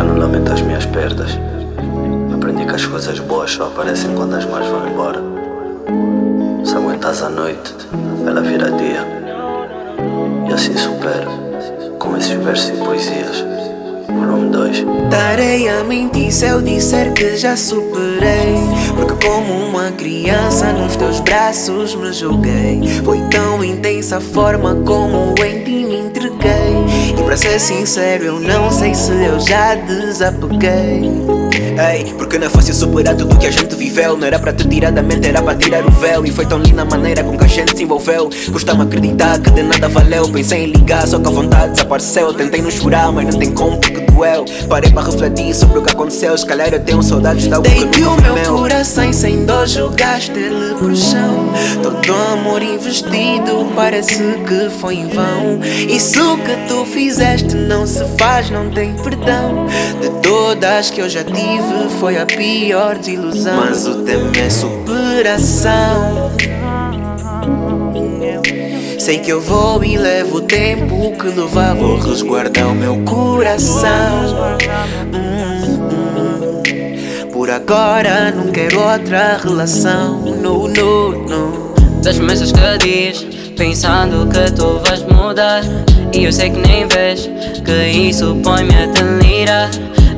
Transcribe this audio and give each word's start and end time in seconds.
Já 0.00 0.04
não 0.04 0.16
lamento 0.16 0.50
as 0.50 0.62
minhas 0.62 0.86
perdas. 0.86 1.38
Aprendi 2.34 2.64
que 2.64 2.74
as 2.74 2.86
coisas 2.86 3.20
boas 3.20 3.50
só 3.50 3.66
aparecem 3.66 4.14
quando 4.14 4.34
as 4.34 4.46
más 4.46 4.66
vão 4.66 4.88
embora. 4.88 5.22
Se 6.64 6.74
aguentas 6.74 7.22
a 7.22 7.28
noite, 7.28 7.74
ela 8.26 8.40
vira 8.40 8.70
dia. 8.70 9.06
E 10.48 10.52
assim 10.54 10.74
supera, 10.74 11.26
com 11.98 12.16
esses 12.16 12.32
versos 12.42 12.70
e 12.70 12.82
poesias. 12.82 13.44
Volume 14.08 14.48
2. 14.48 14.86
Darei 15.10 15.68
a 15.68 15.84
mentir 15.84 16.32
se 16.32 16.46
eu 16.46 16.62
disser 16.62 17.12
que 17.12 17.36
já 17.36 17.54
superei. 17.54 18.56
Porque, 18.96 19.26
como 19.26 19.52
uma 19.66 19.90
criança, 19.90 20.72
nos 20.72 20.96
teus 20.96 21.20
braços 21.20 21.94
me 21.94 22.10
joguei. 22.10 22.88
Foi 23.04 23.20
tão 23.28 23.62
intensa 23.62 24.16
a 24.16 24.20
forma 24.22 24.76
como 24.76 25.34
em 25.44 25.62
ti 25.62 25.84
me 25.84 25.98
entreguei. 25.98 26.29
E 27.20 27.22
para 27.22 27.36
ser 27.36 27.60
sincero, 27.60 28.24
eu 28.24 28.40
não 28.40 28.72
sei 28.72 28.94
se 28.94 29.12
eu 29.12 29.38
já 29.40 29.74
desapeguei. 29.74 31.02
Ei, 31.92 32.14
porque 32.16 32.38
não 32.38 32.46
é 32.46 32.50
fácil 32.50 32.72
superar 32.72 33.14
tudo 33.14 33.36
que 33.36 33.46
a 33.46 33.50
gente 33.50 33.74
viveu. 33.76 34.16
Não 34.16 34.26
era 34.26 34.38
para 34.38 34.54
te 34.54 34.66
tirar 34.66 34.90
da 34.90 35.02
mente, 35.02 35.28
era 35.28 35.42
para 35.42 35.54
tirar 35.54 35.84
o 35.84 35.90
véu. 35.90 36.24
E 36.24 36.30
foi 36.30 36.46
tão 36.46 36.58
linda 36.58 36.80
a 36.80 36.84
maneira 36.86 37.22
com 37.22 37.36
que 37.36 37.44
a 37.44 37.48
gente 37.48 37.76
se 37.76 37.82
envolveu. 37.82 38.30
Custa-me 38.50 38.82
acreditar 38.82 39.38
que 39.38 39.50
de 39.50 39.62
nada 39.62 39.88
valeu. 39.88 40.28
Pensei 40.30 40.64
em 40.64 40.72
ligar, 40.72 41.06
só 41.06 41.18
que 41.18 41.28
a 41.28 41.30
vontade 41.30 41.72
desapareceu. 41.72 42.32
Tentei 42.32 42.62
não 42.62 42.70
chorar, 42.70 43.12
mas 43.12 43.26
não 43.26 43.38
tem 43.38 43.52
como 43.52 43.78
porque 43.78 43.99
Parei 44.68 44.90
para 44.90 45.06
refletir 45.06 45.54
sobre 45.54 45.78
o 45.78 45.82
que 45.82 45.90
aconteceu. 45.90 46.36
Se 46.36 46.44
calhar 46.46 46.72
eu 46.72 46.80
tenho 46.80 47.02
saudades 47.02 47.44
de 47.44 47.54
algo 47.54 47.68
que 47.68 47.74
Dei-te 47.74 48.00
nunca 48.00 48.20
o 48.20 48.22
meu 48.22 48.34
meu. 48.34 48.56
coração 48.56 49.12
sem 49.12 49.44
dor, 49.44 49.66
jogaste-lhe 49.66 50.74
pro 50.74 50.94
chão. 50.94 51.50
Todo 51.82 52.14
amor 52.32 52.62
investido 52.62 53.66
parece 53.74 54.22
que 54.46 54.70
foi 54.78 54.96
em 54.96 55.08
vão. 55.08 55.60
Isso 55.88 56.36
que 56.38 56.68
tu 56.68 56.84
fizeste 56.84 57.54
não 57.54 57.86
se 57.86 58.04
faz, 58.18 58.50
não 58.50 58.70
tem 58.70 58.94
perdão. 58.94 59.66
De 60.00 60.10
todas 60.22 60.90
que 60.90 61.00
eu 61.00 61.08
já 61.08 61.24
tive, 61.24 61.88
foi 61.98 62.18
a 62.18 62.26
pior 62.26 62.96
desilusão. 62.98 63.56
Mas 63.56 63.86
o 63.86 64.02
tema 64.02 64.30
é 64.36 64.50
superação. 64.50 66.30
Sei 69.00 69.18
que 69.18 69.32
eu 69.32 69.40
vou 69.40 69.82
e 69.82 69.96
levo 69.96 70.36
o 70.36 70.40
tempo 70.42 71.10
que 71.18 71.28
levar, 71.28 71.74
vou 71.74 71.98
resguardar 71.98 72.68
o 72.68 72.74
meu 72.74 72.98
coração. 72.98 74.58
Por 77.32 77.48
agora 77.48 78.30
não 78.30 78.52
quero 78.52 78.78
outra 78.78 79.38
relação. 79.42 80.20
No, 80.20 80.68
no, 80.68 81.12
no. 81.12 81.74
Das 82.02 82.18
mesas 82.18 82.52
que 82.52 82.78
diz, 82.78 83.26
pensando 83.56 84.28
que 84.28 84.52
tu 84.52 84.78
vais 84.86 85.02
mudar. 85.04 85.62
E 86.12 86.24
eu 86.24 86.30
sei 86.30 86.50
que 86.50 86.58
nem 86.58 86.86
vês, 86.86 87.26
que 87.64 87.88
isso 87.88 88.36
põe-me 88.44 88.74
a 88.74 88.84
delirar. 88.84 89.70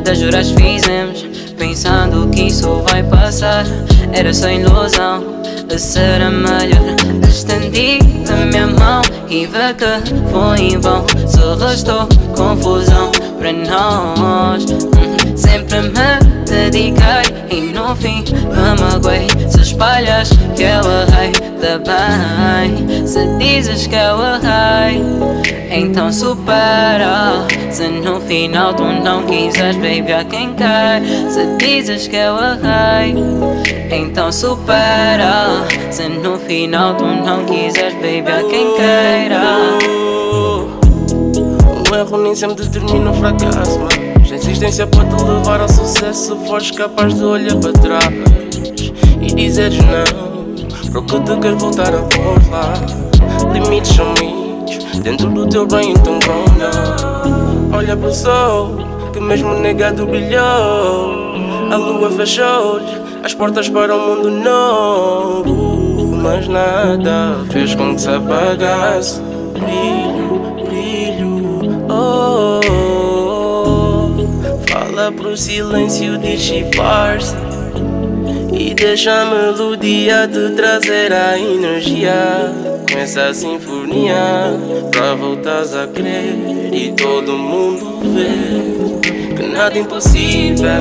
Das 0.02 0.18
juras 0.18 0.50
fizemos, 0.50 1.24
pensando 1.56 2.28
que 2.30 2.48
isso 2.48 2.82
vai 2.88 3.04
passar. 3.04 3.64
Era 4.12 4.34
só 4.34 4.50
ilusão, 4.50 5.40
a 5.72 5.78
ser 5.78 6.20
a 6.20 6.30
melhor. 6.30 6.96
Estendi 7.26 7.98
a 8.30 8.46
minha 8.46 8.66
mão 8.66 9.00
e 9.28 9.46
vi 9.46 9.74
que 9.74 10.30
foi 10.30 10.58
em 10.60 10.78
vão. 10.78 11.04
Só 11.26 11.54
restou 11.54 12.06
confusão 12.36 13.10
para 13.38 13.52
nós. 13.52 14.64
Hum, 14.64 15.36
Sempre 15.36 15.80
me 15.80 16.41
dediquei 16.52 17.48
e 17.50 17.72
no 17.72 17.96
fim 17.96 18.22
me 18.22 18.80
magoei. 18.80 19.26
Se 19.48 19.62
espalhas 19.62 20.28
que 20.54 20.62
eu 20.62 20.82
errei, 20.84 21.32
bem. 21.78 23.06
Se 23.06 23.26
dizes 23.38 23.86
que 23.86 23.94
eu 23.94 24.18
errei, 24.20 25.02
então 25.70 26.12
supera. 26.12 27.46
Se 27.70 27.88
no 27.88 28.20
final 28.20 28.74
tu 28.74 28.84
não 28.84 29.24
quiseres, 29.24 29.76
baby, 29.76 30.12
há 30.12 30.24
quem 30.24 30.54
quer. 30.54 31.02
Se 31.30 31.56
dizes 31.56 32.06
que 32.08 32.16
eu 32.16 32.36
errei, 32.36 33.14
então 33.90 34.30
supera. 34.30 35.64
Se 35.90 36.08
no 36.08 36.38
final 36.38 36.94
tu 36.94 37.06
não 37.06 37.44
quiseres, 37.44 37.94
baby, 37.94 38.30
há 38.30 38.42
quem 38.48 38.74
queira. 38.76 39.42
O 41.90 41.94
erro 41.94 42.18
nem 42.18 42.34
sempre 42.34 42.64
determina 42.64 43.10
o 43.10 43.14
fracasso, 43.14 43.80
mas 43.80 44.11
a 44.32 44.36
insistência 44.36 44.86
pode 44.86 45.14
te 45.14 45.24
levar 45.24 45.60
ao 45.60 45.68
sucesso 45.68 46.34
se 46.34 46.48
fores 46.48 46.70
capaz 46.70 47.14
de 47.14 47.22
olhar 47.22 47.54
para 47.56 47.72
trás 47.72 48.06
e 49.20 49.26
dizeres 49.26 49.78
não. 49.78 50.42
Para 50.90 51.00
o 51.00 51.04
que 51.04 51.20
te 51.20 51.36
quer 51.36 51.54
voltar 51.54 51.94
a 51.94 51.98
pôr 51.98 52.50
lá. 52.50 52.72
Limites 53.52 53.94
são 53.94 54.06
mitos 54.14 55.00
dentro 55.00 55.28
do 55.28 55.46
teu 55.46 55.66
bem, 55.66 55.90
então 55.90 56.18
vão 56.20 56.44
não. 56.56 57.76
Olha 57.76 57.94
pro 57.94 58.12
sol, 58.12 58.76
que 59.12 59.20
mesmo 59.20 59.52
negado 59.54 60.06
brilhou. 60.06 61.34
A 61.70 61.76
lua 61.76 62.10
fechou-lhe 62.10 63.02
as 63.22 63.34
portas 63.34 63.68
para 63.68 63.94
um 63.94 64.16
mundo 64.16 64.30
novo. 64.30 66.16
Mas 66.22 66.48
nada 66.48 67.36
fez 67.50 67.74
com 67.74 67.94
que 67.94 68.00
se 68.00 68.08
apagasse. 68.08 69.20
Brilho, 69.52 70.12
brilho, 70.12 70.21
pro 75.12 75.36
silêncio 75.36 76.18
dissipar-se 76.18 77.34
E 78.52 78.74
deixa 78.74 79.22
a 79.22 79.24
melodia 79.26 80.28
te 80.28 80.54
trazer 80.54 81.12
a 81.12 81.38
energia 81.38 82.52
Com 82.90 82.98
essa 82.98 83.32
sinfonia 83.32 84.14
Pra 84.90 85.14
voltares 85.14 85.74
a 85.74 85.86
crer 85.86 86.34
E 86.72 86.92
todo 86.92 87.32
mundo 87.38 88.00
ver 88.14 89.34
Que 89.36 89.46
nada 89.46 89.76
é 89.76 89.80
impossível 89.80 90.80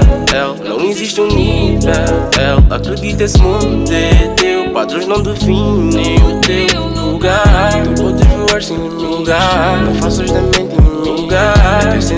Não 0.66 0.90
existe 0.90 1.22
um 1.22 1.28
nível 1.28 2.22
Acredita 2.70 3.26
esse 3.26 3.38
mundo 3.38 3.92
é 3.92 4.34
teu. 4.36 4.72
Padrões 4.72 5.06
não 5.06 5.22
definem 5.22 6.16
o 6.16 6.40
teu 6.40 6.88
lugar. 6.88 7.72
Tu 7.84 8.02
podes 8.02 8.28
voar 8.28 8.64
sem 8.64 8.78
lugar. 8.78 9.82
Não 9.84 9.96
faças 9.96 10.32
da 10.32 10.42
mente 10.42 10.61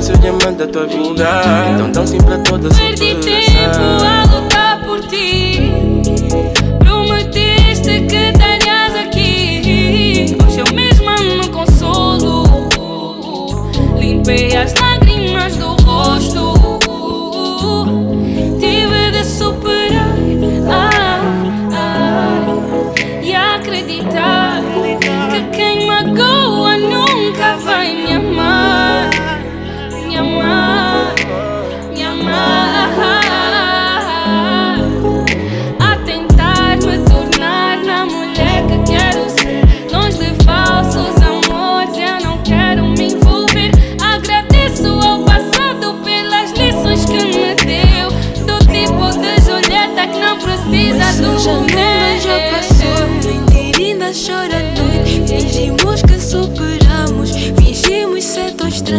É 0.10 0.14
o 0.14 0.18
diamante 0.18 0.58
da 0.58 0.68
tua 0.68 0.86
vida 0.86 1.30
Então 1.74 1.90
dão 1.90 2.06
sim 2.06 2.18
para 2.18 2.38
todas 2.40 2.78
Perdi 2.78 3.16
tempo 3.16 4.04
a 4.06 4.36
lutar 4.36 4.84
por 4.84 5.00
ti. 5.08 5.72
Prometeste 6.80 8.02
que 8.08 8.16
estarias 8.16 8.96
aqui. 8.96 10.36
Hoje 10.46 10.60
eu 10.60 10.76
mesma 10.76 11.16
me 11.16 11.48
consolo. 11.48 12.44
Limpei 13.98 14.54
as 14.58 14.74
lágrimas 14.74 15.56
do 15.56 15.68
rosto. 15.84 16.80
Tive 18.60 19.12
de 19.12 19.24
superar 19.24 19.83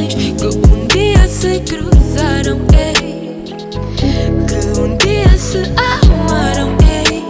que 0.02 0.46
um 0.46 0.86
dia 0.88 1.28
se 1.28 1.60
cruzaram, 1.60 2.60
ei. 2.76 3.44
Que 3.96 4.80
um 4.80 4.96
dia 4.96 5.38
se 5.38 5.58
amaram, 5.76 6.76
ei. 6.82 7.22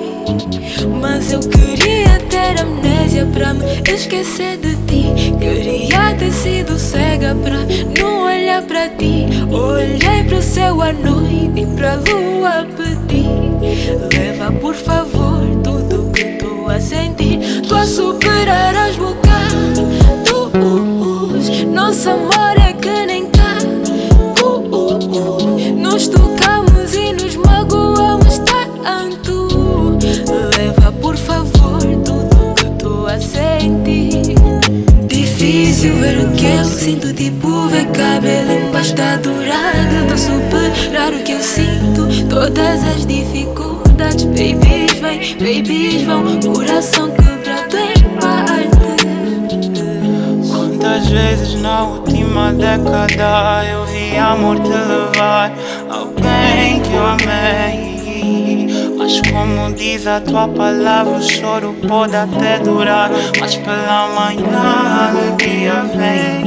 Mas 1.01 1.33
eu 1.33 1.41
queria 1.41 2.19
ter 2.31 2.61
amnésia 2.61 3.27
pra 3.27 3.53
me 3.53 3.65
esquecer 3.93 4.57
de 4.59 4.75
ti. 4.87 5.35
Queria 5.39 6.15
ter 6.15 6.33
sido 6.33 6.79
cega 6.79 7.35
pra 7.35 7.59
não 8.01 8.25
olhar 8.25 8.63
pra 8.63 8.89
ti. 8.89 9.27
Olhei 9.51 10.25
pro 10.25 10.43
céu 10.43 10.81
à 10.81 10.93
noite 10.93 11.61
e 11.61 11.67
pra 11.77 11.97
lua 11.97 12.67
pedi. 12.77 13.25
Leva 14.17 14.51
por 14.53 14.75
favor 14.75 15.41
tudo 15.63 16.11
que 16.13 16.25
tô 16.39 16.67
a 16.69 16.81
sentir. 16.81 17.63
Tô 17.69 17.75
a 17.75 17.87
superar 17.87 18.75
as. 18.77 19.14
Nosso 21.87 22.09
amor 22.09 22.57
é 22.67 22.73
que 22.73 23.05
nem 23.05 23.27
cá. 23.27 23.59
Nos 25.77 26.09
tocamos 26.09 26.95
e 26.95 27.13
nos 27.13 27.37
magoamos 27.37 28.39
tanto. 28.39 29.99
Leva 30.57 30.91
por 30.93 31.15
favor 31.15 31.83
tudo 32.03 32.55
que 32.55 32.83
tô 32.83 33.07
a. 33.07 33.19
Difícil 35.07 35.95
ver 35.97 36.25
o 36.25 36.33
que 36.33 36.47
eu 36.47 36.65
sinto, 36.65 37.13
tipo 37.13 37.69
ver 37.69 37.87
cabelo 37.89 38.73
pasta 38.73 39.19
dourada 39.19 40.07
Tô 40.09 40.17
superar 40.17 41.13
o 41.13 41.23
que 41.23 41.33
eu 41.33 41.43
sinto 41.43 42.09
Todas 42.31 42.83
as 42.83 43.05
dificuldades 43.05 44.25
Babies 44.25 44.93
vem, 45.01 45.37
babies 45.37 46.03
vão 46.03 46.41
Coração 46.41 47.11
quebrado 47.11 47.34
Quantas 50.85 51.09
vezes 51.09 51.55
na 51.63 51.83
última 51.85 52.53
década 52.53 53.65
Eu 53.65 53.87
vi 53.87 54.19
amor 54.19 54.61
te 54.61 54.69
levar 54.69 55.51
Alguém 55.89 56.83
que 56.83 56.93
eu 56.93 57.07
amei 57.07 57.95
mas 58.99 59.21
como 59.31 59.75
diz 59.75 60.07
a 60.07 60.19
tua 60.19 60.49
palavra, 60.49 61.19
o 61.19 61.23
choro 61.23 61.75
pode 61.87 62.17
até 62.17 62.59
durar. 62.59 63.11
Mas 63.39 63.55
pela 63.55 64.09
manhã 64.09 64.59
a 64.59 65.09
alegria 65.11 65.83
vem. 65.95 66.44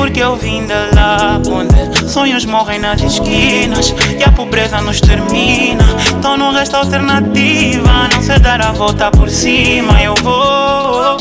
Porque 0.00 0.20
eu 0.20 0.34
vim 0.34 0.66
de 0.66 0.96
lá, 0.96 1.38
onde 1.46 2.08
sonhos 2.10 2.46
morrem 2.46 2.78
nas 2.78 3.02
esquinas 3.02 3.94
e 4.18 4.24
a 4.24 4.32
pobreza 4.32 4.80
nos 4.80 4.98
termina. 4.98 5.84
Então 6.18 6.38
não 6.38 6.52
resta 6.52 6.78
alternativa, 6.78 8.08
não 8.10 8.22
sei 8.22 8.38
dar 8.38 8.62
a 8.62 8.72
volta 8.72 9.10
por 9.10 9.28
cima. 9.28 10.02
Eu 10.02 10.14
vou 10.22 11.18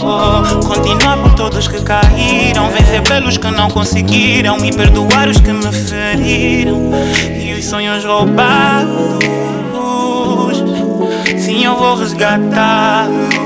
continuar 0.66 1.18
por 1.18 1.36
todos 1.36 1.68
que 1.68 1.82
caíram, 1.82 2.70
vencer 2.70 3.02
pelos 3.04 3.38
que 3.38 3.52
não 3.52 3.70
conseguiram 3.70 4.58
e 4.64 4.74
perdoar 4.74 5.28
os 5.28 5.42
que 5.42 5.52
me 5.52 5.74
feriram. 5.74 6.90
E 7.38 7.60
os 7.60 7.66
sonhos 7.66 8.06
roubados 8.06 9.20
sim 11.38 11.66
eu 11.66 11.76
vou 11.76 11.96
resgatá-los. 11.96 13.40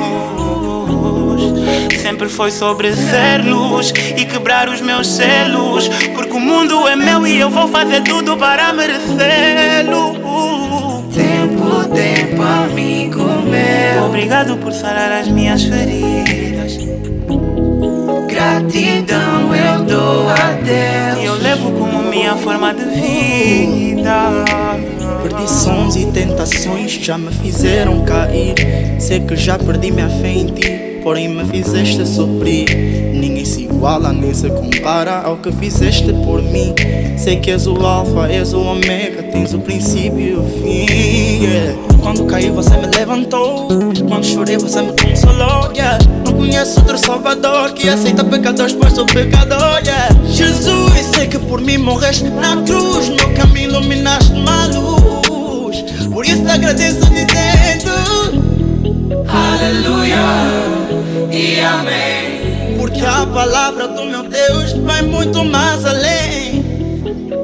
Sempre 2.02 2.30
foi 2.30 2.52
sobre 2.52 2.94
ser 2.96 3.44
luz 3.46 3.94
e 4.18 4.26
quebrar 4.26 4.70
os 4.70 4.82
meus 4.82 5.08
selos. 5.08 5.88
Porque 6.14 6.34
o 6.34 6.40
mundo 6.40 6.88
é 6.88 6.96
meu 6.96 7.26
e 7.26 7.40
eu 7.40 7.50
vou 7.50 7.68
fazer 7.68 8.02
tudo 8.04 8.38
para 8.38 8.74
merecê-lo. 8.74 10.14
Tempo, 11.14 11.84
tempo, 11.94 12.42
amigo 12.42 13.24
meu. 13.24 14.06
Obrigado 14.06 14.58
por 14.58 14.74
sarar 14.74 15.12
as 15.12 15.28
minhas 15.28 15.64
feridas. 15.64 16.78
Gratidão 18.28 19.56
eu 19.56 19.84
dou 19.84 20.30
a 20.30 20.52
Deus. 20.64 21.22
E 21.22 21.26
eu 21.26 21.36
levo 21.36 21.72
como 21.72 22.04
minha 22.10 22.36
forma 22.36 22.74
de 22.74 22.86
vida. 22.86 24.44
Perdições 25.22 25.96
e 25.96 26.06
tentações 26.08 26.92
já 26.92 27.18
me 27.18 27.32
fizeram 27.32 28.04
cair. 28.04 28.56
Sei 29.00 29.20
que 29.20 29.36
já 29.36 29.58
perdi 29.58 29.92
minha 29.92 30.10
fé 30.10 30.30
em 30.30 30.48
ti, 30.48 30.83
porém 31.04 31.28
me 31.28 31.46
fizeste 31.46 32.08
suprir. 32.08 33.14
Ninguém 33.14 33.46
se 33.46 33.64
iguala 33.64 34.14
nem 34.14 34.34
se 34.34 34.50
compara 34.50 35.22
ao 35.22 35.38
que 35.38 35.52
fizeste 35.52 36.12
por 36.26 36.42
mim. 36.42 36.74
Sei 37.18 37.36
que 37.36 37.52
és 37.52 37.68
o 37.68 37.76
Alfa, 37.86 38.28
és 38.32 38.54
o 38.54 38.62
Omega, 38.62 39.24
tens 39.24 39.54
o 39.54 39.60
princípio 39.60 40.20
e 40.20 40.34
o 40.34 40.44
fim. 40.44 41.44
Yeah. 41.44 41.78
Quando 42.02 42.26
caí, 42.26 42.50
você 42.50 42.76
me 42.78 42.88
levantou. 42.88 43.68
Quando 44.08 44.26
chorei, 44.26 44.58
você 44.58 44.82
me 44.82 44.94
consolou. 44.94 45.72
Yeah. 45.74 46.00
Não 46.26 46.34
conheço 46.34 46.80
outro 46.80 46.98
Salvador 46.98 47.72
que 47.74 47.88
aceita 47.90 48.24
pecadores, 48.24 48.74
pois 48.74 48.94
sou 48.94 49.06
pecador. 49.06 49.82
Yeah. 49.84 50.16
Jesus, 50.26 50.94
sei 51.14 51.28
que 51.28 51.38
por 51.38 51.62
mim 51.62 51.78
morreste 51.78 52.26
na 52.26 52.58
cruz. 52.64 53.10
No 53.10 53.34
caminho 53.34 53.70
iluminaste 53.70 54.34
uma 54.34 54.68
luz. 54.68 55.84
Por 56.12 56.26
isso 56.26 56.44
te 56.44 56.52
agradeço 56.52 57.00
dizendo 57.06 57.92
Aleluia 59.28 60.83
e 61.34 61.60
amém. 61.60 62.78
Porque 62.78 63.04
a 63.04 63.26
palavra 63.26 63.88
do 63.88 64.06
meu 64.06 64.24
Deus 64.24 64.74
vai 64.74 65.02
muito 65.02 65.44
mais 65.44 65.84
além. 65.86 66.64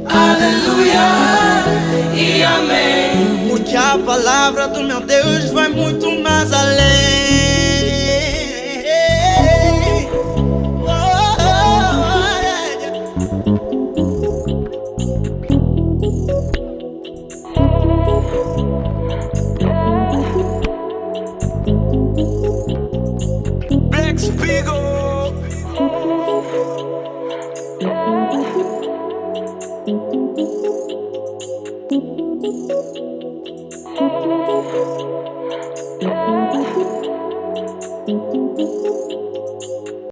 Aleluia 0.06 1.10
e 2.14 2.44
amém. 2.44 3.50
Porque 3.50 3.76
a 3.76 3.98
palavra 4.06 4.68
do 4.68 4.84
meu 4.84 5.02
Deus 5.02 5.50
vai 5.52 5.70
muito 5.70 6.12
mais 6.22 6.54
além. 6.54 7.39